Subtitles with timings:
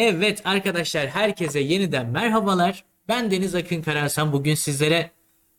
[0.00, 2.84] Evet arkadaşlar herkese yeniden merhabalar.
[3.08, 4.32] Ben Deniz Akın Karasan.
[4.32, 5.10] Bugün sizlere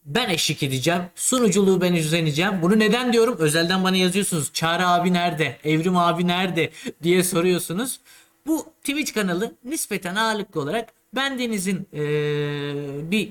[0.05, 1.01] ben eşlik edeceğim.
[1.15, 2.61] Sunuculuğu ben üstleneceğim.
[2.61, 3.35] Bunu neden diyorum?
[3.39, 4.53] Özelden bana yazıyorsunuz.
[4.53, 5.57] Çağrı abi nerede?
[5.63, 6.69] Evrim abi nerede?
[7.03, 7.99] diye soruyorsunuz.
[8.47, 12.01] Bu Twitch kanalı nispeten ağırlıklı olarak ben Deniz'in eee,
[13.11, 13.29] bir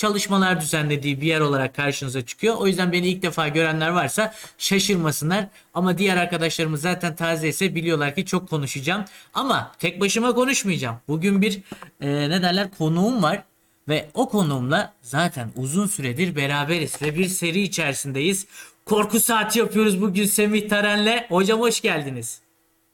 [0.00, 2.54] çalışmalar düzenlediği bir yer olarak karşınıza çıkıyor.
[2.58, 5.46] O yüzden beni ilk defa görenler varsa şaşırmasınlar.
[5.74, 9.04] Ama diğer arkadaşlarımız zaten taze ise biliyorlar ki çok konuşacağım.
[9.34, 10.96] Ama tek başıma konuşmayacağım.
[11.08, 11.60] Bugün bir
[12.00, 13.42] e, ne derler konuğum var.
[13.88, 18.46] Ve o konuğumla zaten uzun süredir beraberiz ve bir seri içerisindeyiz.
[18.84, 21.26] Korku saati yapıyoruz bugün Semih Taren'le.
[21.28, 22.40] Hocam hoş geldiniz.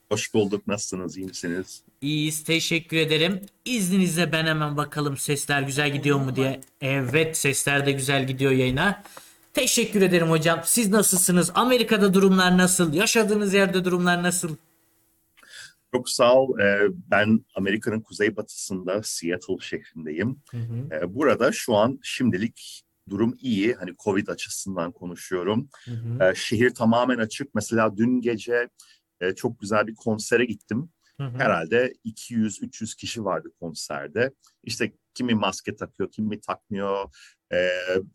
[0.09, 0.67] Hoş bulduk.
[0.67, 1.17] Nasılsınız?
[1.17, 1.83] iyi misiniz?
[2.01, 3.41] İyiyiz teşekkür ederim.
[3.65, 6.61] İzninizle ben hemen bakalım sesler güzel gidiyor mu diye.
[6.81, 9.03] Evet sesler de güzel gidiyor yayına.
[9.55, 10.61] Teşekkür ederim hocam.
[10.65, 11.51] Siz nasılsınız?
[11.55, 12.93] Amerika'da durumlar nasıl?
[12.95, 14.57] Yaşadığınız yerde durumlar nasıl?
[15.95, 16.59] Çok sağ ol.
[16.59, 20.39] Ee, Ben Amerika'nın kuzeybatısında Seattle şehrindeyim.
[20.51, 23.75] Hı hı, Ee, Burada şu an şimdilik durum iyi.
[23.75, 25.69] Hani Covid açısından konuşuyorum.
[25.85, 27.55] hı hı, Ee, Şehir tamamen açık.
[27.55, 28.69] Mesela dün gece
[29.21, 30.91] e, çok güzel bir konsere gittim.
[31.21, 31.39] hı hı.
[31.39, 34.33] Herhalde 200-300 kişi vardı konserde.
[34.63, 37.15] İşte kimi maske takıyor, kimi takmıyor.
[37.53, 37.69] Ee,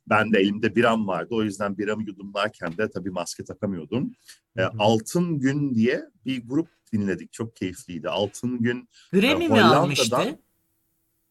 [0.08, 1.28] ben de elimde biram vardı.
[1.32, 4.12] O yüzden biramı yudumlarken de tabii maske takamıyordum.
[4.58, 4.72] Ee, Hı hı.
[4.80, 7.34] Altın Gün diye bir grup dinledik.
[7.34, 8.10] Çok keyifliydi.
[8.10, 10.40] Altın Gün Grammy mi Hollanda'dan- almıştı?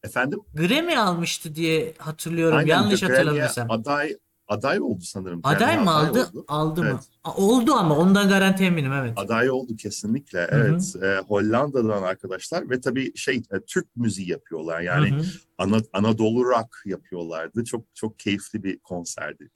[0.03, 2.57] efendim Grammy almıştı diye hatırlıyorum.
[2.57, 3.71] aynen Yanlış hatırlamıyorsam.
[3.71, 4.17] aday
[4.51, 5.39] aday oldu sanırım.
[5.43, 6.29] Aday mı aday aldı?
[6.29, 6.45] oldu.
[6.47, 6.89] Aldı mı?
[6.91, 7.03] Evet.
[7.23, 9.13] A- Oldu ama ondan garanti eminim evet.
[9.15, 10.39] Aday oldu kesinlikle.
[10.39, 10.47] hı.
[10.51, 10.95] Evet.
[11.03, 14.81] Ee, Hollanda'dan arkadaşlar ve tabii şey e, Türk müziği yapıyorlar.
[14.81, 15.21] Yani.
[15.57, 17.63] Ana- Anadolu rock yapıyorlardı.
[17.63, 19.49] Çok çok keyifli bir konserdi.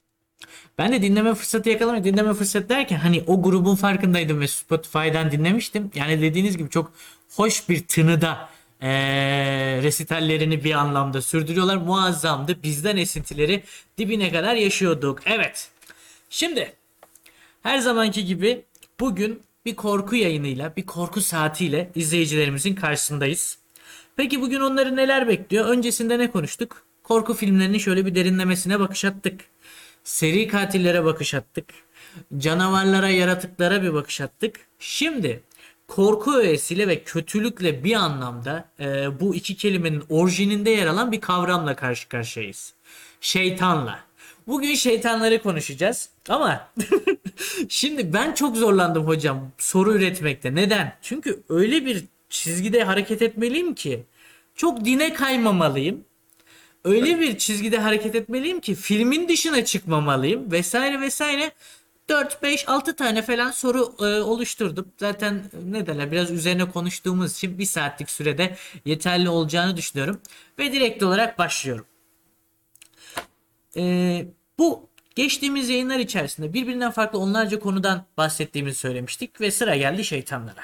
[0.78, 2.04] Ben de dinleme fırsatı yakalamadım.
[2.04, 5.90] Dinleme fırsatı derken hani o grubun farkındaydım ve Spotify'dan dinlemiştim.
[5.94, 6.92] Yani dediğiniz gibi çok
[7.36, 8.48] hoş bir tınıda
[8.82, 11.76] eee resitallerini bir anlamda sürdürüyorlar.
[11.76, 12.62] Muazzamdı.
[12.62, 13.62] Bizden esintileri
[13.98, 15.18] dibine kadar yaşıyorduk.
[15.26, 15.70] Evet.
[16.30, 16.72] Şimdi
[17.62, 18.64] her zamanki gibi
[19.00, 23.58] bugün bir korku yayınıyla, bir korku saatiyle izleyicilerimizin karşısındayız.
[24.16, 25.66] Peki bugün onları neler bekliyor?
[25.66, 26.82] Öncesinde ne konuştuk?
[27.02, 29.40] Korku filmlerinin şöyle bir derinlemesine bakış attık.
[30.04, 31.64] Seri katillere bakış attık.
[32.38, 34.60] Canavarlara, yaratıklara bir bakış attık.
[34.78, 35.42] Şimdi
[35.88, 41.76] korku öğesiyle ve kötülükle bir anlamda e, bu iki kelimenin orijininde yer alan bir kavramla
[41.76, 42.74] karşı karşıyayız.
[43.20, 43.98] Şeytanla.
[44.46, 46.68] Bugün şeytanları konuşacağız ama
[47.68, 50.54] şimdi ben çok zorlandım hocam soru üretmekte.
[50.54, 50.96] Neden?
[51.02, 54.04] Çünkü öyle bir çizgide hareket etmeliyim ki
[54.56, 56.04] çok dine kaymamalıyım
[56.86, 61.52] öyle bir çizgide hareket etmeliyim ki filmin dışına çıkmamalıyım vesaire vesaire.
[62.08, 64.92] 4 5 6 tane falan soru e, oluşturdum.
[65.00, 70.20] Zaten e, ne derler biraz üzerine konuştuğumuz için bir saatlik sürede yeterli olacağını düşünüyorum
[70.58, 71.86] ve direkt olarak başlıyorum.
[73.76, 74.26] E,
[74.58, 80.62] bu geçtiğimiz yayınlar içerisinde birbirinden farklı onlarca konudan bahsettiğimizi söylemiştik ve sıra geldi şeytanlara.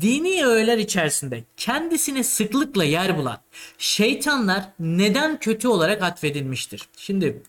[0.00, 3.38] Dini öğeler içerisinde kendisine sıklıkla yer bulan
[3.78, 6.88] şeytanlar neden kötü olarak atfedilmiştir?
[6.96, 7.42] Şimdi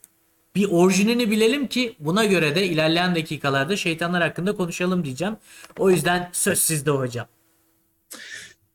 [0.56, 5.38] bir orijinini bilelim ki buna göre de ilerleyen dakikalarda şeytanlar hakkında konuşalım diyeceğim.
[5.78, 7.28] O yüzden söz sizde hocam.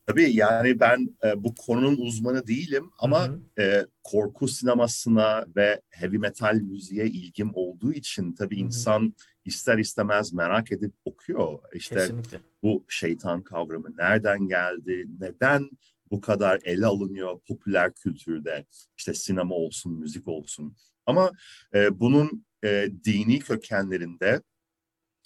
[0.07, 6.19] Tabii yani ben e, bu konunun uzmanı değilim ama Hı e, korku sinemasına ve heavy
[6.19, 8.65] metal müziğe ilgim olduğu için tabii Hı hı.
[8.65, 9.15] insan
[9.45, 11.59] ister istemez merak edip okuyor.
[11.75, 12.41] İşte Kesinlikle.
[12.63, 15.71] bu şeytan kavramı nereden geldi, neden
[16.11, 18.67] bu kadar ele alınıyor popüler kültürde,
[18.97, 20.77] işte sinema olsun, müzik olsun.
[21.11, 21.31] Ama
[21.75, 24.43] e, bunun e, dini kökenlerinde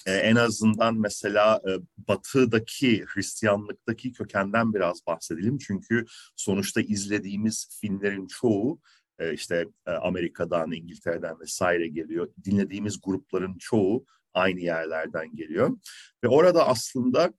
[0.06, 1.72] e, en azından mesela e,
[2.08, 5.58] batıdaki Hristiyanlıktaki kökenden biraz bahsedelim.
[5.58, 6.04] Çünkü
[6.36, 8.80] sonuçta izlediğimiz filmlerin çoğu
[9.18, 12.28] e, işte e, Amerika'dan, İngiltere'den vesaire geliyor.
[12.44, 14.04] Dinlediğimiz grupların çoğu
[14.34, 15.78] aynı yerlerden geliyor.
[16.24, 17.32] Ve orada aslında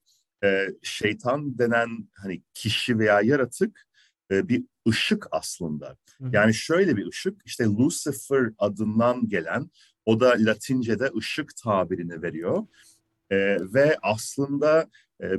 [0.44, 3.86] e, şeytan denen hani kişi veya yaratık
[4.30, 5.96] e, bir ışık aslında.
[6.32, 9.70] Yani şöyle bir ışık işte Lucifer adından gelen
[10.06, 12.66] o da Latince'de ışık tabirini veriyor.
[13.30, 13.36] E,
[13.74, 14.90] ve aslında
[15.22, 15.32] e,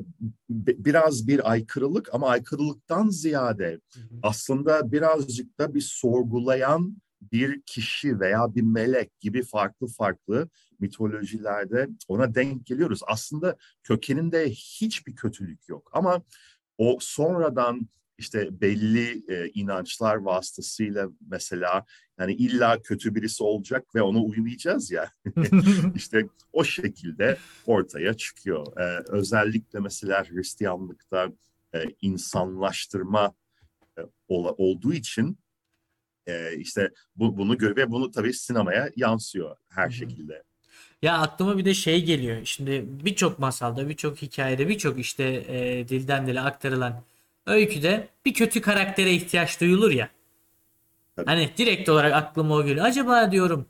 [0.50, 4.20] bi- biraz bir aykırılık ama aykırılıktan ziyade Hı hı.
[4.24, 6.98] aslında birazcık da bir sorgulayan
[7.32, 10.50] bir kişi veya bir melek gibi farklı farklı
[10.80, 13.00] mitolojilerde ona denk geliyoruz.
[13.08, 16.22] Aslında kökeninde hiçbir kötülük yok ama
[16.78, 21.86] o sonradan işte belli e, inançlar vasıtasıyla mesela
[22.20, 25.12] yani illa kötü birisi olacak ve ona uymayacağız ya.
[25.96, 28.68] işte o şekilde ortaya çıkıyor.
[28.80, 31.32] Ee, özellikle mesela Hristiyanlıkta
[31.76, 33.34] e, insanlaştırma
[33.98, 35.38] e, ola- olduğu için
[36.28, 40.44] e, işte bu, bunu gör ve bunu tabii sinemaya yansıyor her şekilde.
[41.02, 42.42] Ya aklıma bir de şey geliyor.
[42.44, 47.04] Şimdi birçok masalda, birçok hikayede, birçok işte e, dilden dile aktarılan
[47.48, 50.10] öyküde bir kötü karaktere ihtiyaç duyulur ya.
[51.16, 51.26] Tabii.
[51.26, 52.86] Hani direkt olarak aklıma o geliyor.
[52.86, 53.66] Acaba diyorum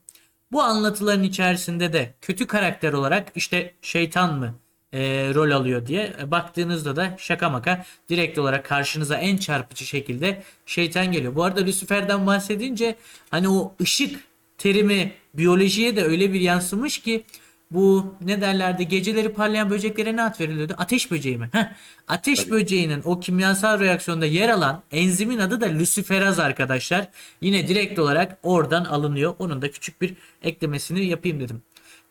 [0.52, 4.56] bu anlatıların içerisinde de kötü karakter olarak işte şeytan mı
[4.94, 10.44] e, rol alıyor diye e, baktığınızda da şaka maka direkt olarak karşınıza en çarpıcı şekilde
[10.66, 11.36] şeytan geliyor.
[11.36, 12.96] Bu arada Lucifer'den bahsedince
[13.32, 14.20] hani o ışık
[14.58, 17.24] terimi biyolojiye de öyle bir yansımış ki
[17.72, 20.74] bu ne derlerdi geceleri parlayan böceklere ne ad veriliyordu?
[20.78, 21.50] Ateş böceği mi?
[21.52, 21.74] Heh.
[22.08, 22.52] Ateş Tabii.
[22.52, 27.08] böceğinin o kimyasal reaksiyonda yer alan enzimin adı da luciferaz arkadaşlar.
[27.42, 29.36] Yine direkt olarak oradan alınıyor.
[29.40, 31.62] Onun da küçük bir eklemesini yapayım dedim.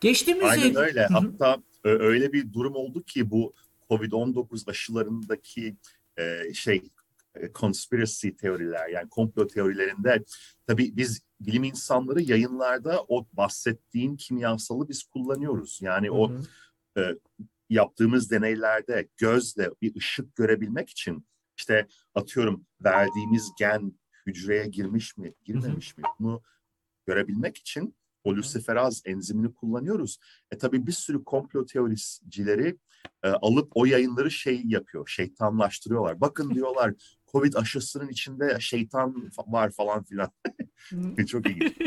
[0.00, 1.00] Geçtiğimiz Aynen yıl- öyle.
[1.08, 1.18] Hı hı.
[1.38, 3.52] Hatta ö- öyle bir durum oldu ki bu
[3.90, 5.76] COVID-19 aşılarındaki
[6.18, 6.80] e, şey e,
[7.54, 10.24] conspiracy teoriler yani komplo teorilerinde
[10.66, 15.78] tabii biz bilim insanları yayınlarda o bahsettiğin kimyasalı biz kullanıyoruz.
[15.82, 16.42] Yani o Hı
[16.98, 17.18] hı.
[17.70, 21.26] yaptığımız deneylerde gözle bir ışık görebilmek için
[21.58, 23.92] işte atıyorum verdiğimiz gen
[24.26, 26.42] hücreye girmiş mi, girmemiş mi bunu
[27.06, 27.94] görebilmek için
[28.24, 30.18] o luciferaz enzimini kullanıyoruz.
[30.50, 32.78] E tabii bir sürü komplo teoricileri
[33.22, 36.20] e, alıp o yayınları şey yapıyor, şeytanlaştırıyorlar.
[36.20, 36.94] Bakın diyorlar
[37.32, 40.30] Covid aşısının içinde şeytan var falan filan.
[41.26, 41.72] Çok ilginç.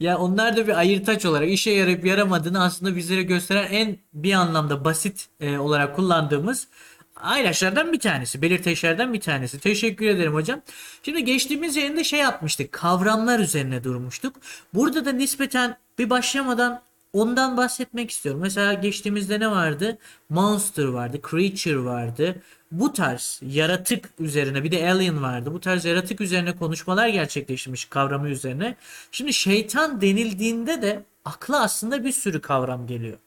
[0.00, 4.84] Ya onlar da bir ayırtaç olarak işe yarayıp yaramadığını aslında bizlere gösteren en bir anlamda
[4.84, 6.68] basit e, olarak kullandığımız
[7.16, 9.60] ayraçlardan bir tanesi, belirteçlerden bir tanesi.
[9.60, 10.60] Teşekkür ederim hocam.
[11.02, 14.36] Şimdi geçtiğimiz yayında şey yapmıştık, kavramlar üzerine durmuştuk.
[14.74, 16.82] Burada da nispeten bir başlamadan
[17.12, 18.40] ondan bahsetmek istiyorum.
[18.40, 19.98] Mesela geçtiğimizde ne vardı?
[20.28, 22.42] Monster vardı, creature vardı.
[22.72, 25.54] Bu tarz yaratık üzerine bir de alien vardı.
[25.54, 28.76] Bu tarz yaratık üzerine konuşmalar gerçekleştirmiş kavramı üzerine.
[29.12, 33.18] Şimdi şeytan denildiğinde de akla aslında bir sürü kavram geliyor.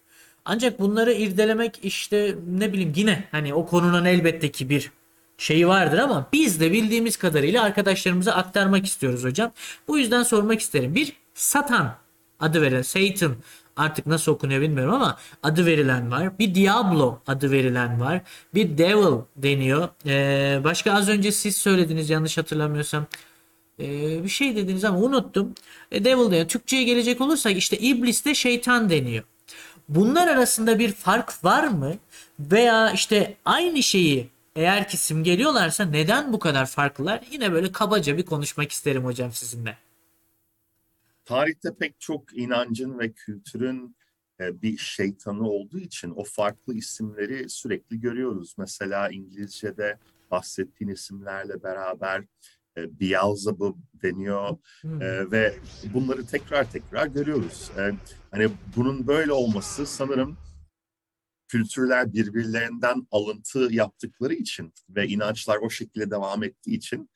[0.46, 4.92] Ancak bunları irdelemek işte ne bileyim yine hani o konunun elbette ki bir
[5.38, 9.52] şeyi vardır ama biz de bildiğimiz kadarıyla arkadaşlarımıza aktarmak istiyoruz hocam.
[9.88, 10.96] Bu yüzden sormak isterim.
[10.96, 11.96] Bir Satan
[12.40, 13.36] adı verilen Satan
[13.76, 16.40] artık nasıl okunuyor bilmiyorum ama adı verilen var.
[16.40, 18.22] Bir Diablo adı verilen var.
[18.54, 19.90] Bir Devil deniyor.
[20.06, 23.06] Ee, başka az önce siz söylediniz yanlış hatırlamıyorsam.
[23.80, 25.54] Ee, bir şey dediniz ama unuttum.
[25.92, 26.48] E, Devil deniyor.
[26.48, 29.24] Türkçe'ye gelecek olursak işte iblis de şeytan deniyor.
[29.90, 31.94] Bunlar arasında bir fark var mı?
[32.40, 37.22] Veya işte aynı şeyi eğer ki simgeliyorlarsa neden bu kadar farklılar?
[37.32, 39.78] Yine böyle kabaca bir konuşmak isterim hocam sizinle.
[41.26, 43.98] Tarihte pek çok inancın ve kültürün
[44.40, 48.56] e, bir şeytanı olduğu için o farklı isimleri sürekli görüyoruz.
[48.58, 49.98] Mesela İngilizce'de
[50.32, 52.24] bahsettiğin isimlerle beraber
[52.78, 55.02] e, Beelzebub deniyor Hmm.
[55.02, 55.56] e, ve
[55.94, 57.72] bunları tekrar tekrar görüyoruz.
[57.78, 57.92] E,
[58.32, 60.38] hani bunun böyle olması sanırım
[61.48, 67.10] kültürler birbirlerinden alıntı yaptıkları için ve inançlar o şekilde devam ettiği için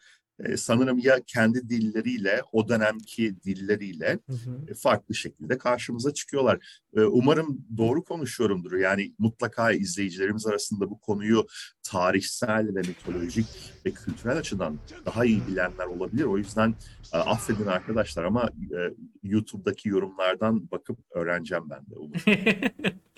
[0.45, 4.57] e, sanırım ya kendi dilleriyle o dönemki dilleriyle Hı hı.
[4.67, 6.81] e, farklı şekilde karşımıza çıkıyorlar.
[6.95, 8.73] E, Umarım doğru konuşuyorumdur.
[8.73, 11.47] Yani mutlaka izleyicilerimiz arasında bu konuyu
[11.83, 13.47] tarihsel ve mitolojik
[13.85, 16.23] ve kültürel açıdan daha iyi bilenler olabilir.
[16.23, 16.75] O yüzden
[17.13, 18.93] e, affedin arkadaşlar ama e,
[19.23, 21.95] YouTube'daki yorumlardan bakıp öğreneceğim ben de.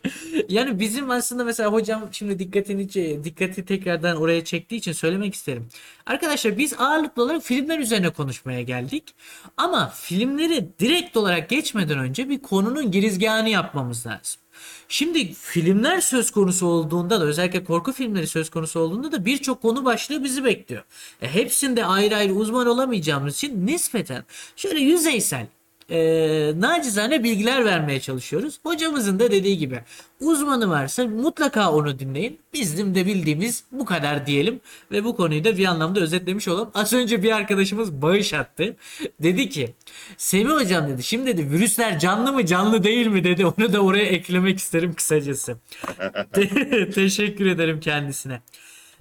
[0.49, 2.93] Yani bizim aslında mesela hocam şimdi dikkatini
[3.23, 5.67] dikkati tekrardan oraya çektiği için söylemek isterim.
[6.05, 9.15] Arkadaşlar biz ağırlıklı olarak filmler üzerine konuşmaya geldik.
[9.57, 14.41] Ama filmleri direkt olarak geçmeden önce bir konunun girizgahını yapmamız lazım.
[14.87, 19.85] Şimdi filmler söz konusu olduğunda da özellikle korku filmleri söz konusu olduğunda da birçok konu
[19.85, 20.83] başlığı bizi bekliyor.
[21.21, 25.47] E, hepsinde ayrı ayrı uzman olamayacağımız için nispeten şöyle yüzeysel
[25.91, 28.59] e, nacizane bilgiler vermeye çalışıyoruz.
[28.63, 29.81] Hocamızın da dediği gibi
[30.19, 32.39] uzmanı varsa mutlaka onu dinleyin.
[32.53, 36.71] Bizim de bildiğimiz bu kadar diyelim ve bu konuyu da bir anlamda özetlemiş olalım.
[36.73, 38.75] Az önce bir arkadaşımız bağış attı.
[39.23, 39.73] Dedi ki
[40.17, 43.45] Semih hocam dedi şimdi dedi virüsler canlı mı canlı değil mi dedi.
[43.45, 45.57] Onu da oraya eklemek isterim kısacası.
[46.33, 48.41] Te- Teşekkür ederim kendisine.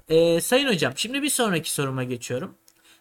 [0.09, 2.55] Ee, sayın hocam şimdi bir sonraki soruma geçiyorum.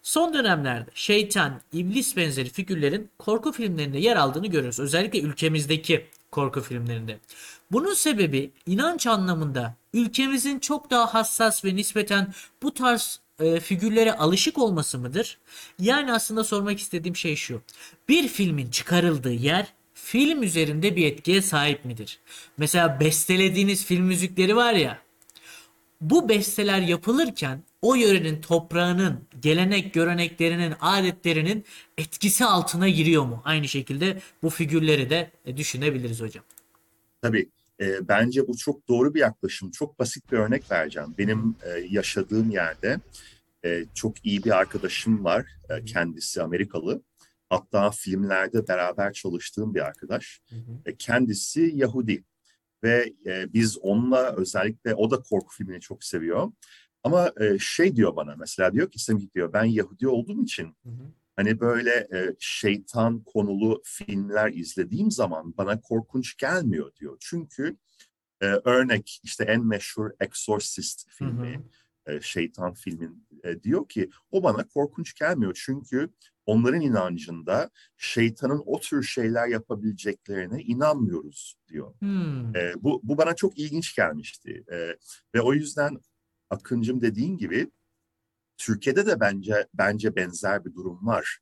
[0.03, 4.79] Son dönemlerde şeytan, iblis benzeri figürlerin korku filmlerinde yer aldığını görüyoruz.
[4.79, 7.17] Özellikle ülkemizdeki korku filmlerinde.
[7.71, 14.57] Bunun sebebi inanç anlamında ülkemizin çok daha hassas ve nispeten bu tarz e, figürlere alışık
[14.57, 15.37] olması mıdır?
[15.79, 17.61] Yani aslında sormak istediğim şey şu.
[18.09, 22.19] Bir filmin çıkarıldığı yer film üzerinde bir etkiye sahip midir?
[22.57, 25.01] Mesela bestelediğiniz film müzikleri var ya
[26.01, 31.65] bu besteler yapılırken o yörenin toprağının, gelenek göreneklerinin, adetlerinin
[31.97, 33.41] etkisi altına giriyor mu?
[33.45, 36.43] Aynı şekilde bu figürleri de e, düşünebiliriz hocam.
[37.21, 37.49] Tabii
[37.81, 39.71] e, bence bu çok doğru bir yaklaşım.
[39.71, 41.15] Çok basit bir örnek vereceğim.
[41.17, 42.99] Benim e, yaşadığım yerde
[43.65, 45.45] e, çok iyi bir arkadaşım var.
[45.69, 47.01] E, kendisi Amerikalı.
[47.49, 50.41] Hatta filmlerde beraber çalıştığım bir arkadaş.
[50.85, 52.23] E, kendisi Yahudi
[52.83, 56.51] ve e, biz onunla özellikle o da korku filmini çok seviyor.
[57.03, 60.75] Ama e, şey diyor bana mesela diyor ki Semih diyor ben Yahudi olduğum için
[61.35, 67.17] hani böyle e, şeytan konulu filmler izlediğim zaman bana korkunç gelmiyor diyor.
[67.19, 67.77] Çünkü
[68.41, 71.63] e, örnek işte en meşhur Exorcist filmi,
[72.05, 75.61] e, şeytan filmin e, diyor ki o bana korkunç gelmiyor.
[75.65, 76.09] Çünkü
[76.45, 81.93] onların inancında şeytanın o tür şeyler yapabileceklerine inanmıyoruz diyor.
[81.99, 82.55] Hmm.
[82.55, 84.63] E, bu, bu bana çok ilginç gelmişti.
[84.71, 84.77] E,
[85.35, 85.97] ve o yüzden
[86.49, 87.71] Akıncım dediğin gibi
[88.57, 91.39] Türkiye'de de bence bence benzer bir durum var.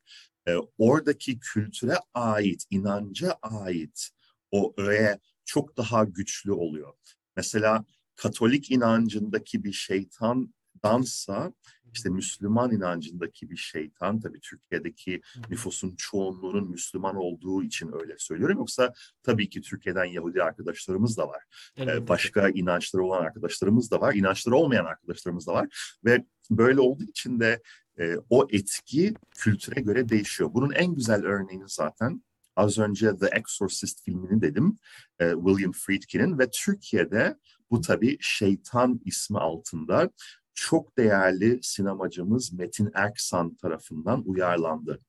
[0.47, 4.09] E, oradaki kültüre ait, inanca ait
[4.51, 6.93] o öğe çok daha güçlü oluyor.
[7.35, 7.85] Mesela
[8.15, 11.53] Katolik inancındaki bir şeytandansa
[11.93, 18.57] işte Müslüman inancındaki bir şeytan tabii Türkiye'deki nüfusun çoğunluğunun Müslüman olduğu için öyle söylüyorum.
[18.57, 21.43] Yoksa tabii ki Türkiye'den Yahudi arkadaşlarımız da var.
[21.77, 22.07] Elbette.
[22.07, 24.13] başka inançları olan arkadaşlarımız da var.
[24.13, 25.97] İnançları olmayan arkadaşlarımız da var.
[26.05, 27.61] Ve böyle olduğu için de
[27.99, 30.49] e, o etki kültüre göre değişiyor.
[30.53, 32.23] Bunun en güzel örneğini zaten
[32.55, 34.77] az önce The Exorcist filmini dedim.
[35.19, 37.37] e, William Friedkin'in ve Türkiye'de
[37.71, 40.09] bu tabii Şeytan ismi altında
[40.57, 44.99] çok değerli sinemacımız Metin Erksan tarafından uyarlandı.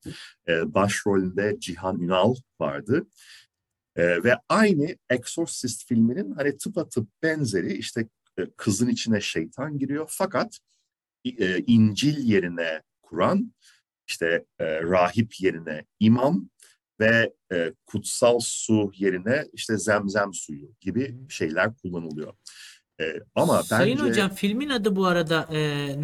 [0.48, 3.06] E, başrolünde Cihan Ünal vardı.
[3.96, 10.58] E, ve aynı Exorcist filminin hani tıpatıp benzeri işte e, kızın içine şeytan giriyor fakat
[11.24, 13.54] e, İncil yerine Kur'an,
[14.08, 16.48] işte e, rahip yerine imam
[17.00, 22.34] ve e, kutsal su yerine işte zemzem suyu gibi şeyler kullanılıyor.
[23.00, 25.58] E, ama Sayın bence hocam filmin adı bu arada e,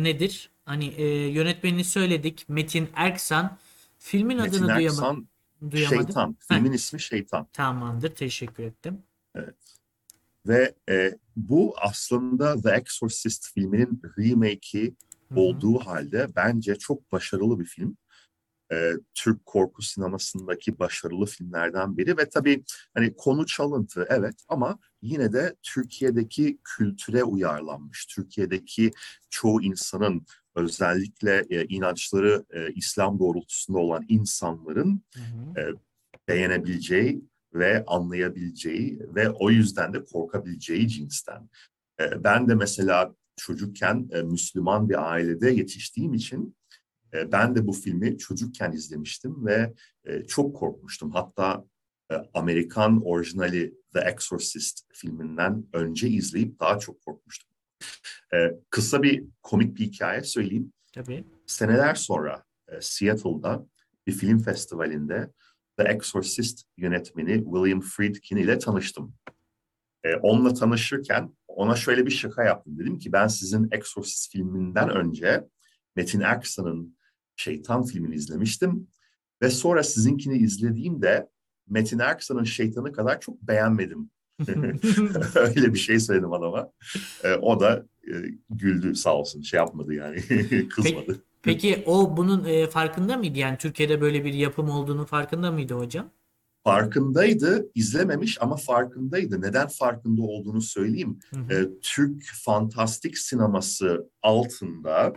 [0.04, 0.50] nedir?
[0.64, 2.44] Hani e, yönetmenini söyledik.
[2.48, 3.58] Metin Erksan.
[3.98, 5.28] Filmin Metin adını Erksan
[5.70, 6.06] duyamadım.
[6.06, 7.46] Şeytan, filmin ismi Şeytan.
[7.52, 8.14] Tamamdır.
[8.14, 9.02] Teşekkür ettim.
[10.46, 14.94] Ve e, bu aslında The Exorcist filminin remake'i
[15.36, 17.96] olduğu halde bence çok başarılı bir film.
[18.74, 22.64] Ee, Türk korku sinemasındaki başarılı filmlerden biri ve tabii
[22.94, 28.06] hani konu çalıntı evet ama yine de Türkiye'deki kültüre uyarlanmış.
[28.06, 28.90] Türkiye'deki
[29.30, 35.20] çoğu insanın özellikle e, inançları e, İslam doğrultusunda olan insanların Hı
[35.60, 35.74] hı.
[36.28, 41.48] beğenebileceği ve anlayabileceği ve o yüzden de korkabileceği cinsten.
[42.00, 46.56] E, ben de mesela çocukken e, Müslüman bir ailede yetiştiğim için
[47.14, 51.10] e, ben de bu filmi çocukken izlemiştim ve e, çok korkmuştum.
[51.10, 51.64] Hatta
[52.10, 57.50] e, Amerikan orijinali The Exorcist filminden önce izleyip daha çok korkmuştum.
[58.34, 58.36] E,
[58.70, 61.24] kısa bir komik bir hikaye söyleyeyim Tabii.
[61.46, 63.66] seneler sonra e, Seattle'da
[64.06, 65.30] bir film festivalinde
[65.76, 69.14] The Exorcist yönetmeni William Friedkin ile tanıştım.
[70.04, 72.78] E, onunla tanışırken ona şöyle bir şaka yaptım.
[72.78, 75.44] Dedim ki ben sizin Exorcist filminden önce
[75.96, 76.96] Metin Erksan'ın
[77.36, 78.88] Şeytan filmini izlemiştim.
[79.42, 81.28] Ve sonra sizinkini izlediğimde
[81.68, 84.10] Metin Erksan'ın Şeytanı kadar çok beğenmedim.
[85.34, 86.70] Öyle bir şey söyledim adama.
[87.24, 88.12] E, o da e,
[88.50, 89.42] güldü sağ olsun.
[89.42, 90.22] Şey yapmadı yani.
[90.68, 91.22] Kızmadı.
[91.42, 93.38] Peki o bunun e, farkında mıydı?
[93.38, 96.10] Yani Türkiye'de böyle bir yapım olduğunu farkında mıydı hocam?
[96.64, 99.42] farkındaydı, izlememiş ama farkındaydı.
[99.42, 101.18] Neden farkında olduğunu söyleyeyim.
[101.30, 101.54] Hı hı.
[101.54, 105.12] Ee, Türk fantastik sineması altında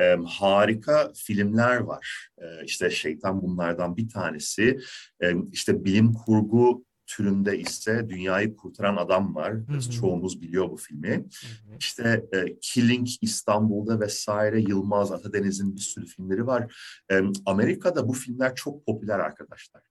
[0.00, 2.28] e, harika filmler var.
[2.38, 4.78] E, işte Şeytan bunlardan bir tanesi.
[5.22, 9.52] E, işte bilim kurgu türünde ise Dünyayı Kurtaran Adam var.
[9.52, 9.80] Hı hı.
[9.80, 11.08] Çoğumuz biliyor bu filmi.
[11.08, 11.80] Evet.
[11.80, 16.76] İşte e, Killing İstanbul'da vesaire Yılmaz Atadeniz'in bir sürü filmleri var.
[17.12, 19.82] E, Amerika'da bu filmler çok popüler arkadaşlar.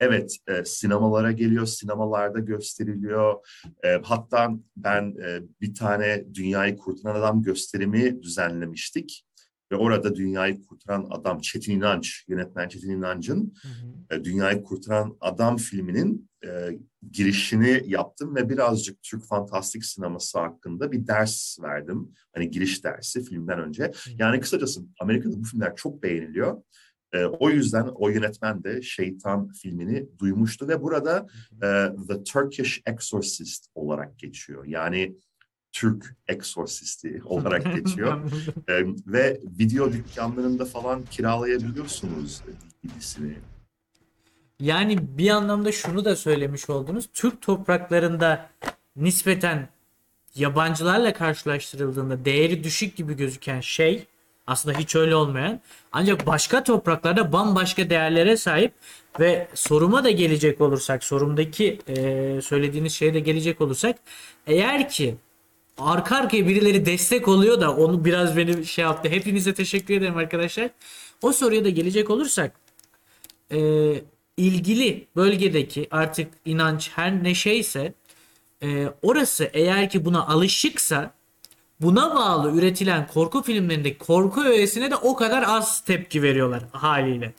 [0.00, 3.46] Evet, e, sinemalara geliyor, sinemalarda gösteriliyor.
[3.84, 9.24] E, hatta ben e, bir tane Dünyayı Kurtaran Adam gösterimi düzenlemiştik.
[9.72, 14.16] Ve orada Dünyayı Kurtaran Adam, Çetin İnanç, yönetmen Çetin İnanç'ın Hı hı.
[14.16, 16.78] e, Dünyayı Kurtaran Adam filminin e,
[17.12, 22.12] girişini yaptım ve birazcık Türk fantastik sineması hakkında bir ders verdim.
[22.34, 23.92] Hani giriş dersi filmden önce.
[24.18, 26.62] Yani kısacası Amerika'da bu filmler çok beğeniliyor.
[27.12, 31.68] E, o yüzden o yönetmen de Şeytan filmini duymuştu ve burada e,
[32.08, 34.64] The Turkish Exorcist olarak geçiyor.
[34.66, 35.16] Yani
[35.72, 38.20] Türk Exorcisti olarak geçiyor.
[38.68, 38.72] E,
[39.06, 42.40] ve video dükkanlarında falan kiralayabiliyorsunuz
[42.84, 43.36] DVD'sini.
[44.60, 47.08] Yani bir anlamda şunu da söylemiş oldunuz.
[47.12, 48.50] Türk topraklarında
[48.96, 49.68] nispeten
[50.34, 54.06] yabancılarla karşılaştırıldığında değeri düşük gibi gözüken şey
[54.46, 55.60] aslında hiç öyle olmayan
[55.92, 58.72] ancak başka topraklarda bambaşka değerlere sahip
[59.20, 61.94] ve soruma da gelecek olursak sorumdaki e,
[62.42, 63.96] söylediğiniz şeye de gelecek olursak
[64.46, 65.16] eğer ki
[65.78, 69.08] arka arkaya birileri destek oluyor da onu biraz beni şey yaptı.
[69.08, 70.70] Hepinize teşekkür ederim arkadaşlar.
[71.22, 72.52] O soruya da gelecek olursak
[73.52, 73.58] e,
[74.36, 77.94] ilgili bölgedeki artık inanç her ne şeyse
[78.62, 81.14] e, orası eğer ki buna alışıksa
[81.80, 87.32] buna bağlı üretilen korku filmlerindeki korku öğesine de o kadar az tepki veriyorlar haliyle.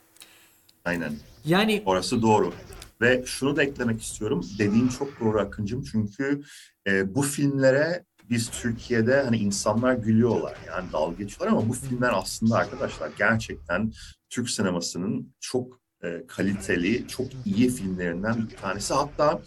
[0.85, 1.13] Aynen.
[1.45, 2.53] Yani Orası doğru.
[3.01, 4.45] Ve şunu da eklemek istiyorum.
[4.59, 5.83] Dediğin çok doğru Akıncım.
[5.83, 6.41] Çünkü
[6.87, 10.57] e, bu filmlere biz Türkiye'de hani insanlar gülüyorlar.
[10.67, 13.91] Yani dalga geçiyorlar ama bu filmler aslında arkadaşlar gerçekten
[14.29, 18.93] Türk sinemasının çok e, kaliteli, çok iyi filmlerinden bir tanesi.
[18.93, 19.41] Hatta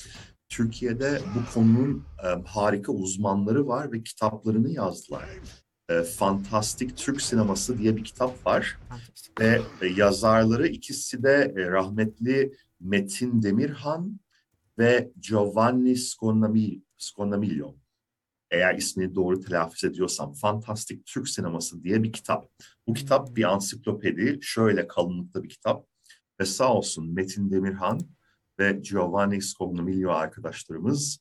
[0.49, 5.25] Türkiye'de bu konunun e, harika uzmanları var ve kitaplarını yazdılar.
[5.89, 8.79] E, Fantastik Türk Sineması diye bir kitap var.
[9.41, 14.21] Ve e, yazarları ikisi de e, rahmetli Metin Demirhan
[14.79, 15.97] ve Giovanni
[16.99, 17.75] Sconamillo.
[18.57, 22.49] Eğer ismini doğru telaffuz ediyorsam Fantastik Türk Sineması diye bir kitap.
[22.87, 25.87] Bu kitap bir ansiklopedi, şöyle kalınlıkta bir kitap.
[26.41, 28.01] Ve sağ olsun Metin Demirhan
[28.59, 31.19] ve Giovanni Scognamiglio arkadaşlarımız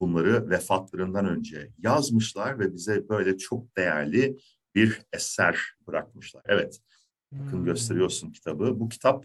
[0.00, 4.38] bunları vefatlarından önce yazmışlar ve bize böyle çok değerli
[4.74, 6.42] bir eser bırakmışlar.
[6.46, 6.80] Evet,
[7.32, 7.64] bakın Hmm.
[7.64, 8.80] gösteriyorsun kitabı.
[8.80, 9.24] Bu kitap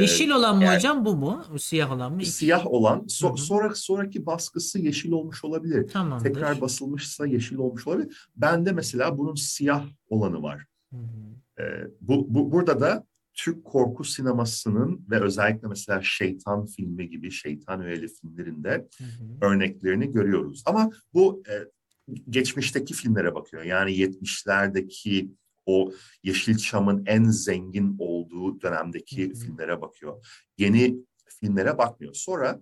[0.00, 1.44] yeşil olan mı eğer- hocam bu mu?
[1.58, 2.24] Siyah olan mı?
[2.24, 3.36] siyah olan, so- Hı hı.
[3.36, 5.88] sonra sonraki baskısı yeşil olmuş olabilir.
[5.88, 6.24] Tamamdır.
[6.24, 8.28] Tekrar basılmışsa yeşil olmuş olabilir.
[8.36, 10.64] Bende mesela bunun siyah olanı var.
[10.90, 11.62] Hı hı.
[11.62, 17.80] Ee, bu, bu burada da Türk korku sinemasının ve özellikle mesela Şeytan filmi gibi Şeytan
[17.80, 19.46] öğeli filmlerinde Hı hı.
[19.46, 20.62] örneklerini görüyoruz.
[20.66, 21.52] Ama bu e,
[22.30, 23.62] geçmişteki filmlere bakıyor.
[23.62, 25.30] Yani 70'lerdeki
[25.66, 29.34] o Yeşilçam'ın en zengin olduğu dönemdeki hı.
[29.34, 30.26] filmlere bakıyor.
[30.58, 30.96] Yeni
[31.40, 32.14] filmlere bakmıyor.
[32.14, 32.60] Sonra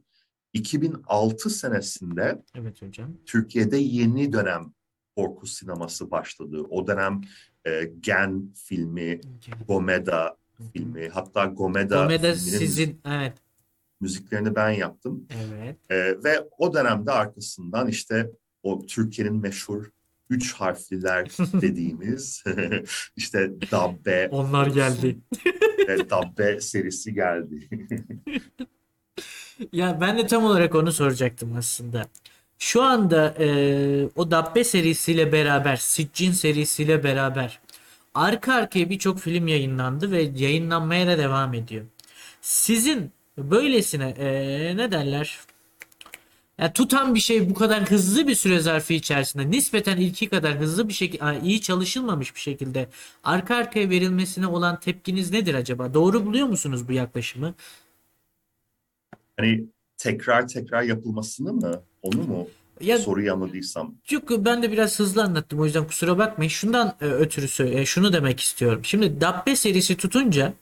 [0.53, 3.17] 2006 senesinde Evet hocam.
[3.27, 4.73] Türkiye'de yeni dönem
[5.17, 6.63] korku sineması başladı.
[6.71, 7.21] O dönem
[7.65, 9.21] e, Gen filmi,
[9.69, 10.37] Gomeda
[10.73, 13.35] filmi, hatta Gomeda, filminin sizin evet
[14.01, 15.27] müziklerini ben yaptım.
[15.31, 15.77] evet.
[15.91, 18.31] E, ve o dönemde arkasından işte
[18.63, 19.91] o Türkiye'nin meşhur
[20.33, 22.45] üç harfliler dediğimiz
[23.17, 25.19] işte Dabbe Onlar geldi.
[25.89, 27.69] ve Dabbe serisi geldi.
[29.73, 32.07] Ya ben de tam olarak onu soracaktım aslında.
[32.59, 33.47] Şu anda e,
[34.17, 37.61] o Dabbe serisiyle beraber, Siccin serisiyle beraber
[38.15, 41.85] arka arkaya birçok film yayınlandı ve yayınlanmaya da devam ediyor.
[42.41, 45.39] Sizin böylesine e, ne derler?
[46.63, 50.89] Ya tutan bir şey bu kadar hızlı bir süre zarfı içerisinde nispeten ilki kadar hızlı
[50.89, 52.89] bir şekilde iyi çalışılmamış bir şekilde
[53.25, 55.95] arka arkaya verilmesine olan tepkiniz nedir acaba?
[55.95, 57.55] Doğru buluyor musunuz bu yaklaşımı?
[59.37, 59.65] Hani
[59.97, 61.83] tekrar tekrar yapılmasını mı?
[62.03, 62.49] Onu mu?
[62.81, 63.95] Ya Soruyu anladıysam.
[64.05, 66.51] Çünkü ben de biraz hızlı anlattım o yüzden kusura bakmayın.
[66.51, 68.81] Şundan e, ötürü e, şunu demek istiyorum.
[68.85, 70.53] Şimdi Dabbe serisi tutunca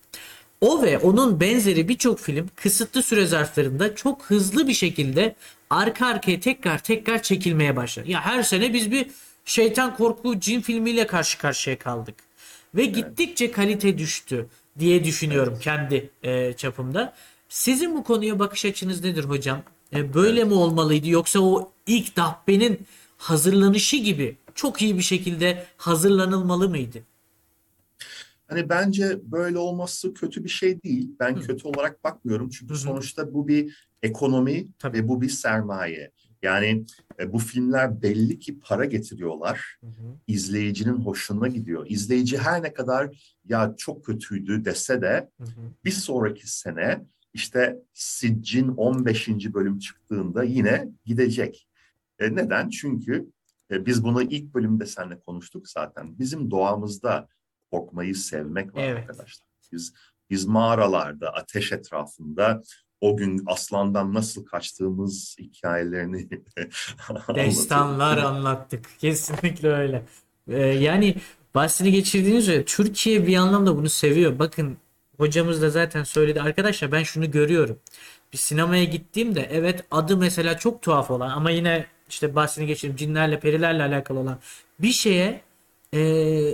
[0.61, 5.35] o ve onun benzeri birçok film kısıtlı süre zarflarında çok hızlı bir şekilde
[5.71, 8.11] arka arkaya tekrar tekrar çekilmeye başladı.
[8.11, 9.11] Ya her sene biz bir
[9.45, 12.15] şeytan korku cin filmiyle karşı karşıya kaldık.
[12.75, 14.47] Ve gittikçe kalite düştü
[14.79, 17.15] diye düşünüyorum kendi e, çapımda.
[17.49, 19.63] Sizin bu konuya bakış açınız nedir hocam?
[19.95, 22.87] E, böyle mi olmalıydı yoksa o ilk Dabbe'nin
[23.19, 26.99] hazırlanışı gibi çok iyi bir şekilde hazırlanılmalı mıydı?
[28.49, 31.11] Hani bence böyle olması kötü bir şey değil.
[31.21, 31.41] Ben Hı.
[31.41, 32.51] kötü olarak bakmıyorum.
[32.51, 32.79] Çünkü hı.
[32.79, 34.99] sonuçta bu bir ekonomi Tabii.
[34.99, 36.11] ve bu bir sermaye.
[36.43, 36.85] Yani
[37.21, 39.79] e, bu filmler belli ki para getiriyorlar.
[40.27, 41.87] İzleyicinin hoşuna gidiyor.
[41.89, 45.31] İzleyici her ne kadar ya çok kötüydü dese de
[45.85, 49.29] bir sonraki sene işte Siccin 15.
[49.29, 51.69] bölüm çıktığında yine gidecek.
[52.19, 52.69] E, neden?
[52.69, 53.31] Çünkü
[53.71, 56.19] e, biz bunu ilk bölümde seninle konuştuk zaten.
[56.19, 57.29] Bizim doğamızda
[57.71, 58.99] korkmayı sevmek var Evet.
[58.99, 59.47] arkadaşlar.
[59.73, 59.93] Biz
[60.31, 62.63] biz mağaralarda, ateş etrafında
[63.01, 66.29] o gün aslandan nasıl kaçtığımız hikayelerini
[67.35, 68.87] Destanlar anlattık.
[68.99, 70.03] Kesinlikle öyle.
[70.49, 71.15] Ee, yani
[71.55, 74.39] bahsini geçirdiğiniz üzere Türkiye bir anlamda bunu seviyor.
[74.39, 74.77] Bakın
[75.17, 76.43] hocamız da zaten söyledi.
[76.43, 77.79] Arkadaşlar ben şunu görüyorum.
[78.33, 83.41] Bir sinemaya gittiğimde evet adı mesela çok tuhaf olan ama yine işte bahsini geçireyim cinlerle
[83.41, 84.39] perilerle alakalı olan
[84.79, 85.41] bir şeye
[85.93, 86.01] e,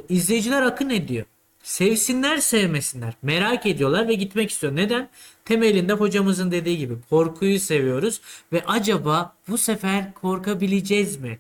[0.09, 1.27] izleyiciler akın ediyor.
[1.67, 3.15] Sevsinler sevmesinler.
[3.23, 4.77] Merak ediyorlar ve gitmek istiyor.
[4.77, 5.09] Neden?
[5.45, 8.21] Temelinde hocamızın dediği gibi korkuyu seviyoruz
[8.53, 11.39] ve acaba bu sefer korkabileceğiz mi?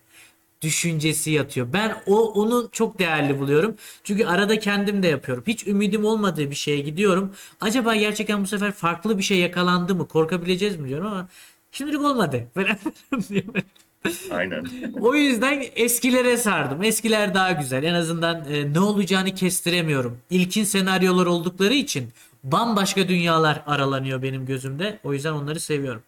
[0.62, 1.72] düşüncesi yatıyor.
[1.72, 3.76] Ben o onu çok değerli buluyorum.
[4.04, 5.44] Çünkü arada kendim de yapıyorum.
[5.46, 7.34] Hiç ümidim olmadığı bir şeye gidiyorum.
[7.60, 10.08] Acaba gerçekten bu sefer farklı bir şey yakalandı mı?
[10.08, 11.28] Korkabileceğiz mi diyorum ama
[11.72, 12.48] şimdilik olmadı.
[14.30, 14.66] Aynen.
[15.00, 16.82] o yüzden eskilere sardım.
[16.82, 17.82] Eskiler daha güzel.
[17.82, 20.18] En azından e, ne olacağını kestiremiyorum.
[20.30, 22.08] İlkin senaryolar oldukları için
[22.44, 24.98] bambaşka dünyalar aralanıyor benim gözümde.
[25.04, 26.02] O yüzden onları seviyorum.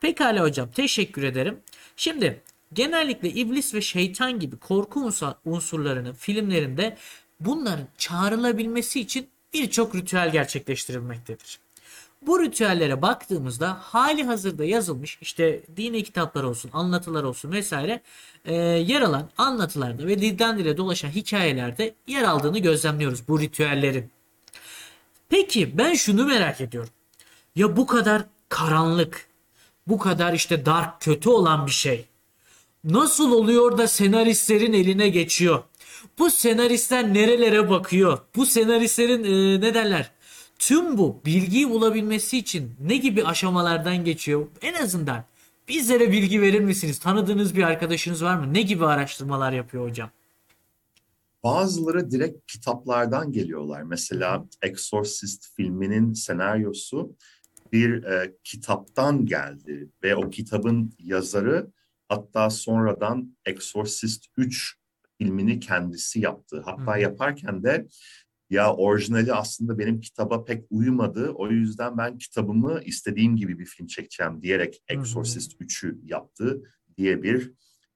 [0.00, 1.58] Pekala hocam teşekkür ederim.
[1.96, 2.40] Şimdi
[2.72, 5.10] genellikle iblis ve şeytan gibi korku
[5.44, 6.96] unsurlarının filmlerinde
[7.40, 11.58] bunların çağrılabilmesi için birçok ritüel gerçekleştirilmektedir.
[12.22, 18.02] Bu ritüellere baktığımızda hali hazırda yazılmış işte dini kitaplar olsun, anlatılar olsun vesaire
[18.44, 24.10] e, yer alan anlatılarda ve dilden dile dolaşan hikayelerde yer aldığını gözlemliyoruz bu ritüellerin.
[25.28, 26.90] Peki ben şunu merak ediyorum.
[27.56, 29.28] Ya bu kadar karanlık,
[29.86, 32.06] bu kadar işte dark, kötü olan bir şey
[32.84, 35.62] nasıl oluyor da senaristlerin eline geçiyor?
[36.18, 38.18] Bu senaristler nerelere bakıyor?
[38.36, 40.10] Bu senaristlerin e, ne derler?
[40.58, 44.46] Tüm bu bilgiyi bulabilmesi için ne gibi aşamalardan geçiyor?
[44.62, 45.24] En azından
[45.68, 46.98] bizlere bilgi verir misiniz?
[46.98, 48.54] Tanıdığınız bir arkadaşınız var mı?
[48.54, 50.10] Ne gibi araştırmalar yapıyor hocam?
[51.44, 53.82] Bazıları direkt kitaplardan geliyorlar.
[53.82, 57.16] Mesela Exorcist filminin senaryosu
[57.72, 61.70] bir e, kitaptan geldi ve o kitabın yazarı
[62.08, 64.76] hatta sonradan Exorcist 3
[65.18, 66.62] filmini kendisi yaptı.
[66.64, 67.00] Hatta Hı.
[67.00, 67.86] yaparken de
[68.50, 71.30] ya orijinali aslında benim kitaba pek uymadı.
[71.34, 74.82] O yüzden ben kitabımı istediğim gibi bir film çekeceğim diyerek.
[74.88, 76.62] Exorcist 3'ü yaptı
[76.96, 77.52] diye bir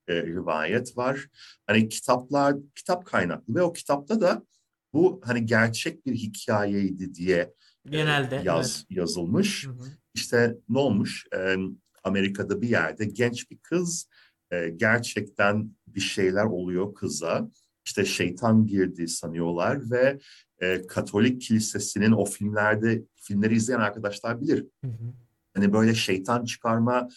[0.09, 1.29] e, rivayet var.
[1.67, 4.47] Hani kitaplar kitap kaynaklı ve o kitapta da
[4.93, 7.55] bu hani gerçek bir hikayeydi diye
[7.87, 8.43] e, Genelde.
[8.45, 9.67] yaz yazılmış.
[9.67, 9.81] evet.
[9.81, 9.89] Hı hı.
[10.15, 11.27] İşte ne olmuş?
[11.37, 11.57] Ee,
[12.05, 14.09] Amerika'da bir yerde genç bir kız
[14.51, 17.51] e, gerçekten bir şeyler oluyor kıza.
[17.85, 20.19] İşte şeytan girdi sanıyorlar ve
[20.59, 24.67] e, Katolik kilisesinin o filmlerde filmleri izleyen arkadaşlar bilir.
[24.85, 25.13] Hı hı.
[25.55, 27.09] Hani böyle şeytan çıkarma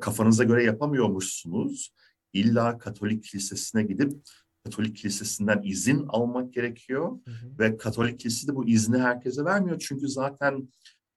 [0.00, 1.94] kafanıza göre yapamıyormuşsunuz.
[2.32, 4.12] İlla Katolik kilisesine gidip
[4.64, 7.58] Katolik kilisesinden izin almak gerekiyor Hı hı.
[7.58, 9.78] ve Katolik Kilisesi de bu izni herkese vermiyor.
[9.88, 10.68] Çünkü zaten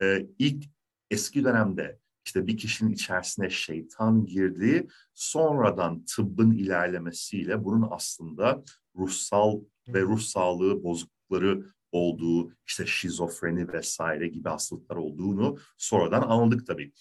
[0.02, 0.66] e, ilk
[1.12, 8.64] eski dönemde işte bir kişinin içerisine şeytan girdiği sonradan tıbbın ilerlemesiyle bunun aslında
[8.96, 16.92] ruhsal ve ruh sağlığı bozuklukları olduğu, işte şizofreni vesaire gibi hastalıklar olduğunu sonradan anladık tabii.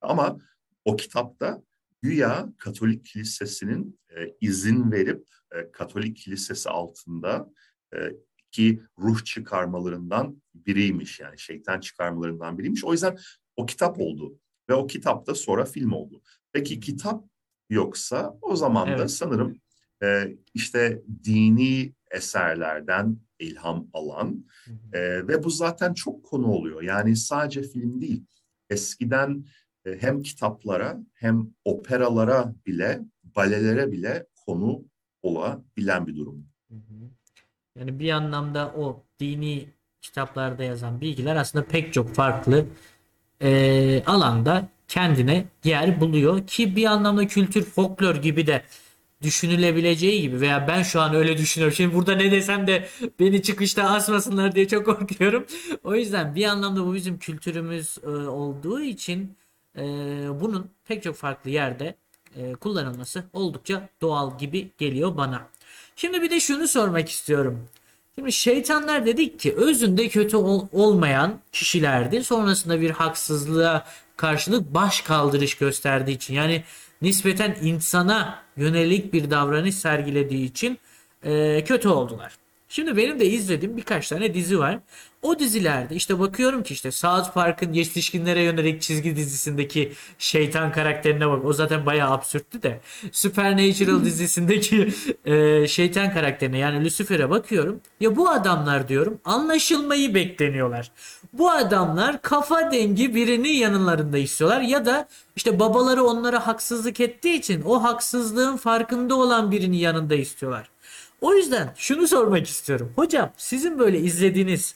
[0.00, 0.38] Ama
[0.84, 1.62] o kitapta
[2.02, 7.52] güya Katolik Kilisesi'nin e, izin verip e, Katolik Kilisesi altında
[7.94, 7.98] e,
[8.50, 12.84] ki ruh çıkarmalarından biriymiş yani şeytan çıkarmalarından biriymiş.
[12.84, 13.18] O yüzden
[13.56, 14.38] o kitap oldu
[14.70, 16.22] ve o kitap da sonra film oldu.
[16.52, 17.24] Peki kitap
[17.70, 19.10] yoksa o zaman da Evet.
[19.10, 19.56] sanırım
[20.02, 24.98] e, işte dini eserlerden ilham alan Hı hı.
[24.98, 26.82] e, ve bu zaten çok konu oluyor.
[26.82, 28.24] Yani sadece film değil.
[28.70, 29.44] Eskiden
[29.84, 33.00] e, hem kitaplara hem operalara bile,
[33.36, 34.84] balelere bile konu
[35.22, 36.46] olabilen bir durum.
[36.70, 36.76] Hı.
[37.78, 39.68] Yani bir anlamda o dini
[40.00, 42.66] kitaplarda yazan bilgiler aslında pek çok farklı
[43.40, 48.62] eee, alanda kendine yer buluyor ki bir anlamda kültür folklor gibi de
[49.22, 51.76] düşünülebileceği gibi veya ben şu an öyle düşünüyorum.
[51.76, 52.88] Şimdi burada ne desem de
[53.20, 55.46] beni çıkışta asmasınlar diye çok korkuyorum.
[55.84, 59.36] O yüzden bir anlamda bu bizim kültürümüz e, olduğu için
[59.76, 59.82] e,
[60.40, 61.94] bunun pek çok farklı yerde
[62.36, 65.48] e, kullanılması oldukça doğal gibi geliyor bana.
[65.96, 67.68] Şimdi bir de şunu sormak istiyorum.
[68.18, 72.24] Şimdi şeytanlar dedik ki özünde kötü ol- olmayan kişilerdi.
[72.24, 76.64] Sonrasında bir haksızlığa karşılık baş kaldırış gösterdiği için yani
[77.02, 80.78] nispeten insana yönelik bir davranış sergilediği için
[81.24, 82.32] e, kötü oldular.
[82.72, 84.78] Şimdi benim de izlediğim birkaç tane dizi var.
[85.22, 91.44] O dizilerde işte bakıyorum ki işte South Park'ın yetişkinlere yönelik çizgi dizisindeki şeytan karakterine bak.
[91.44, 92.80] O zaten bayağı absürttü de.
[93.12, 94.92] Supernatural dizisindeki
[95.24, 97.80] e, şeytan karakterine yani Lucifer'e bakıyorum.
[98.00, 100.90] Ya bu adamlar diyorum anlaşılmayı bekleniyorlar.
[101.32, 107.62] Bu adamlar kafa dengi birini yanlarında istiyorlar ya da işte babaları onlara haksızlık ettiği için
[107.62, 110.70] o haksızlığın farkında olan birini yanında istiyorlar.
[111.20, 112.92] O yüzden şunu sormak istiyorum.
[112.96, 114.74] Hocam sizin böyle izlediğiniz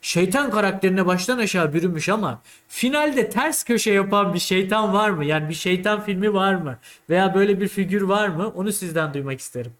[0.00, 5.24] şeytan karakterine baştan aşağı bürünmüş ama finalde ters köşe yapan bir şeytan var mı?
[5.24, 6.78] Yani bir şeytan filmi var mı?
[7.10, 8.48] Veya böyle bir figür var mı?
[8.48, 9.72] Onu sizden duymak isterim.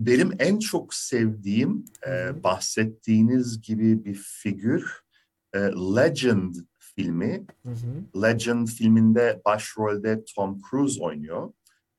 [0.00, 5.00] Benim en çok sevdiğim e, bahsettiğiniz gibi bir figür
[5.54, 5.58] e,
[5.96, 7.46] Legend filmi.
[7.62, 8.22] Hı hı.
[8.22, 11.52] Legend filminde başrolde Tom Cruise oynuyor.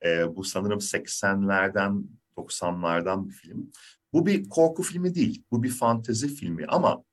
[0.05, 2.03] E, bu sanırım 80'lerden
[2.37, 3.71] 90'lardan bir film.
[4.13, 5.43] Bu bir korku filmi değil.
[5.51, 7.03] Bu bir fantezi filmi ama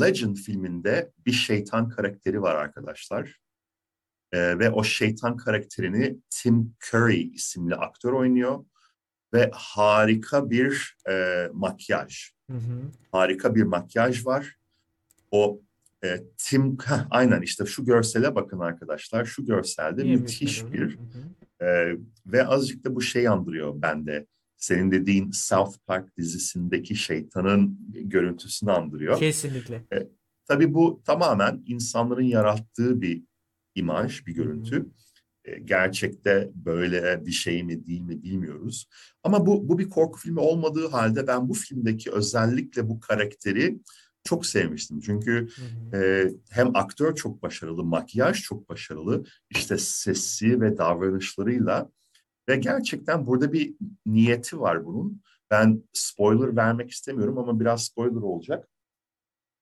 [0.00, 3.36] Legend filminde bir şeytan karakteri var arkadaşlar.
[4.32, 8.64] E, ve o şeytan karakterini Tim Curry isimli aktör oynuyor.
[9.34, 12.82] Ve harika bir e, makyaj Hı hı.
[13.12, 14.56] harika bir makyaj var.
[15.30, 15.60] O
[16.04, 19.24] e, Tim Heh, aynen işte şu görsele bakın arkadaşlar.
[19.24, 20.94] Şu görselde Niye müthiş bir öyle?
[20.94, 21.66] Hı hı.
[21.66, 24.26] e, ve azıcık da bu şey andırıyor bende.
[24.56, 29.18] Senin dediğin South Park dizisindeki şeytanın görüntüsünü andırıyor.
[29.18, 29.82] Kesinlikle.
[30.46, 33.22] Tabii bu tamamen insanların yarattığı bir
[33.74, 34.86] imaj, bir görüntü.
[35.44, 38.88] E, Gerçekte böyle bir şey mi değil mi bilmiyoruz.
[39.22, 43.78] Ama bu, bu bir korku filmi olmadığı halde ben bu filmdeki özellikle bu karakteri
[44.24, 45.00] çok sevmiştim.
[45.00, 46.02] Çünkü Hı hı.
[46.02, 51.90] e, hem aktör çok başarılı, makyaj çok başarılı, işte sesi ve davranışlarıyla
[52.48, 53.74] ve gerçekten burada bir
[54.06, 55.22] niyeti var bunun.
[55.50, 58.68] Ben spoiler vermek istemiyorum ama biraz spoiler olacak.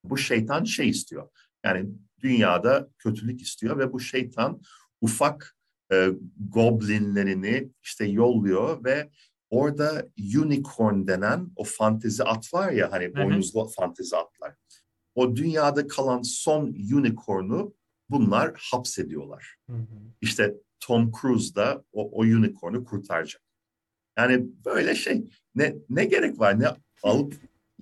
[0.05, 1.29] Bu şeytan şey istiyor.
[1.65, 4.61] Yani dünyada kötülük istiyor ve bu şeytan
[5.01, 5.57] ufak
[5.93, 6.09] e,
[6.51, 9.11] goblinlerini işte yolluyor ve
[9.51, 14.55] orada unicorn denen o fantezi at var ya hani boynuzlu fantezi atlar.
[15.15, 17.75] O dünyada kalan son unicorn'u
[18.11, 19.57] bunlar hapsediyorlar.
[19.71, 19.97] Hı hı.
[20.21, 23.43] İşte Tom Cruise da o, o unicorn'u kurtaracak.
[24.19, 26.67] Yani böyle şey ne ne gerek var ne
[27.03, 27.35] alıp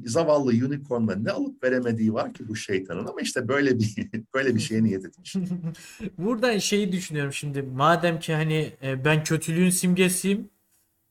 [0.05, 3.97] zavallı unicorn'la ne alıp veremediği var ki bu şeytanın ama işte böyle bir
[4.35, 5.35] böyle bir şeye niyet etmiş.
[6.19, 7.63] Buradan şeyi düşünüyorum şimdi.
[7.63, 10.51] Madem ki hani e, ben kötülüğün simgesiyim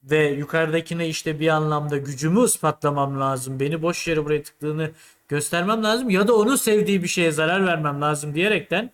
[0.03, 3.59] ve yukarıdakine işte bir anlamda gücümü ispatlamam lazım.
[3.59, 4.91] Beni boş yere buraya tıktığını
[5.27, 8.91] göstermem lazım ya da onun sevdiği bir şeye zarar vermem lazım diyerekten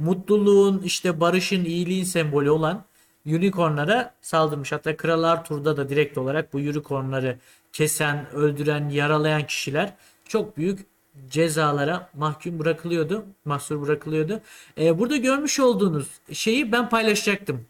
[0.00, 2.84] mutluluğun işte barışın iyiliğin sembolü olan
[3.26, 4.72] unicornlara saldırmış.
[4.72, 7.38] Hatta Kral Arthur'da da direkt olarak bu unicornları
[7.72, 9.94] kesen, öldüren, yaralayan kişiler
[10.28, 10.86] çok büyük
[11.30, 13.24] cezalara mahkum bırakılıyordu.
[13.44, 14.40] Mahsur bırakılıyordu.
[14.78, 17.66] Ee, burada görmüş olduğunuz şeyi ben paylaşacaktım.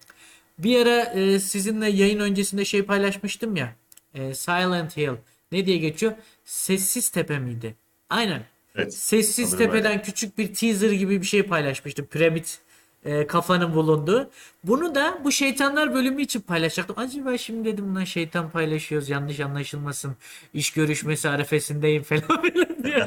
[0.58, 3.74] Bir ara e, sizinle yayın öncesinde şey paylaşmıştım ya.
[4.14, 5.16] E, Silent Hill.
[5.52, 6.12] Ne diye geçiyor?
[6.44, 7.74] Sessiz Tepe miydi?
[8.10, 8.42] Aynen.
[8.76, 8.94] Evet.
[8.94, 10.02] Sessiz sanırım Tepe'den öyle.
[10.02, 12.06] küçük bir teaser gibi bir şey paylaşmıştım.
[12.06, 12.58] Piramit
[13.04, 14.30] e, kafanın bulunduğu.
[14.64, 16.98] Bunu da bu şeytanlar bölümü için paylaşacaktım.
[16.98, 20.16] Acaba şimdi dedim lan şeytan paylaşıyoruz yanlış anlaşılmasın.
[20.54, 22.42] İş görüşmesi arefesindeyim falan
[22.84, 23.06] diye.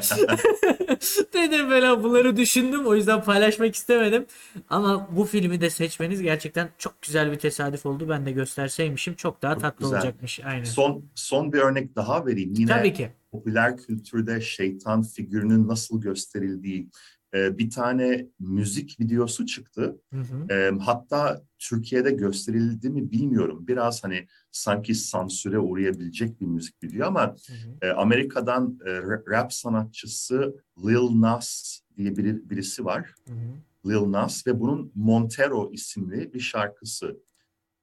[1.34, 2.86] dedim falan bunları düşündüm.
[2.86, 4.26] O yüzden paylaşmak istemedim.
[4.70, 8.08] Ama bu filmi de seçmeniz gerçekten çok güzel bir tesadüf oldu.
[8.08, 9.98] Ben de gösterseymişim çok daha Çok tatlı güzel.
[9.98, 10.40] olacakmış.
[10.44, 10.64] Aynen.
[10.64, 12.54] Son son bir örnek daha vereyim.
[12.56, 13.10] Yine Tabii ki.
[13.34, 16.88] Popüler kültürde şeytan figürünün nasıl gösterildiği
[17.34, 20.00] e, bir tane müzik videosu çıktı.
[20.12, 20.54] Hı hı.
[20.54, 23.66] E, hatta Türkiye'de gösterildi mi bilmiyorum.
[23.66, 27.86] Biraz hani sanki sansüre uğrayabilecek bir müzik video ama Hı hı.
[27.86, 33.14] e, Amerika'dan e, ra- rap sanatçısı Lil Nas diye biri, birisi var.
[33.28, 33.90] Hı hı.
[33.90, 37.20] Lil Nas ve bunun Montero isimli bir şarkısı.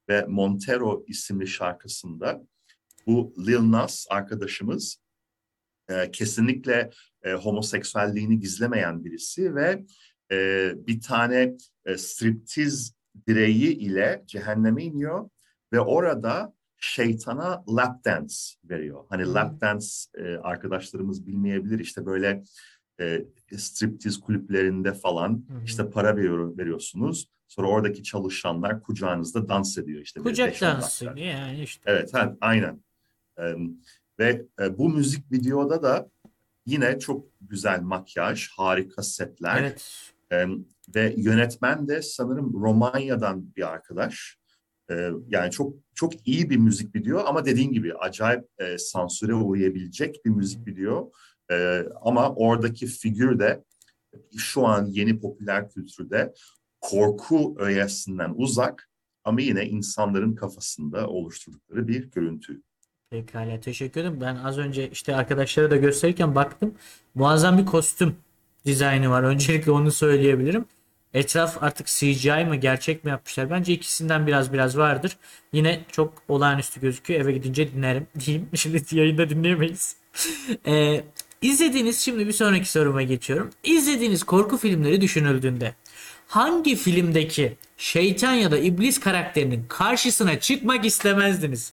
[0.09, 2.47] Ve Montero isimli şarkısında
[3.07, 5.01] bu Lil Nas arkadaşımız
[5.91, 6.89] e, kesinlikle
[7.23, 9.83] e, homoseksüelliğini gizlemeyen birisi ve
[10.31, 11.53] e, bir tane
[11.85, 12.95] e, striptiz
[13.27, 15.29] direği ile cehenneme iniyor
[15.73, 19.05] ve orada şeytana lap dance veriyor.
[19.09, 19.33] Hani Hmm.
[19.33, 22.43] lap dance e, arkadaşlarımız bilmeyebilir işte böyle
[22.99, 23.25] e,
[23.57, 25.63] striptiz kulüplerinde falan hı.
[25.65, 27.27] işte para veriyor, veriyorsunuz.
[27.47, 30.19] Sonra oradaki çalışanlar kucağınızda dans ediyor işte.
[30.19, 31.81] Kucak dansı yani işte.
[31.85, 32.83] Evet, ha, aynen.
[33.39, 33.55] Ee,
[34.21, 36.09] ve e, bu müzik videoda da
[36.65, 39.61] yine çok güzel makyaj, harika setler.
[39.61, 40.11] Evet.
[40.31, 40.45] Ee,
[40.95, 44.37] ve yönetmen de sanırım Romanya'dan bir arkadaş.
[44.91, 50.25] Ee, yani çok çok iyi bir müzik video ama dediğin gibi acayip e, sansüre uğrayabilecek
[50.25, 51.11] bir müzik video.
[51.51, 53.63] Ee, ama oradaki figür de
[54.37, 56.33] şu an yeni popüler kültürde
[56.81, 58.89] korku öğesinden uzak
[59.23, 62.61] ama yine insanların kafasında oluşturdukları bir görüntü.
[63.11, 64.21] Pekala teşekkür ederim.
[64.21, 66.75] Ben az önce işte arkadaşlara da gösterirken baktım.
[67.15, 68.15] Muazzam bir kostüm
[68.65, 69.23] dizaynı var.
[69.33, 70.65] Öncelikle onu söyleyebilirim.
[71.13, 73.49] Etraf artık CGI mı gerçek mi yapmışlar?
[73.49, 75.17] Bence ikisinden biraz biraz vardır.
[75.53, 77.21] Yine çok olağanüstü gözüküyor.
[77.21, 78.49] Eve gidince dinlerim diyeyim.
[78.55, 79.95] Şimdi yayında dinleyemeyiz.
[80.67, 81.03] Ee,
[81.41, 83.49] İzlediğiniz şimdi bir sonraki soruma geçiyorum.
[83.63, 85.75] İzlediğiniz korku filmleri düşünüldüğünde
[86.27, 91.69] hangi filmdeki şeytan ya da iblis karakterinin karşısına çıkmak istemezdiniz?